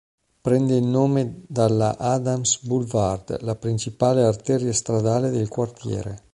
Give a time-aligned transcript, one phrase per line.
[0.41, 6.23] Prende il nome dalla "Adams Boulevard" la principale arteria stradale del quartiere.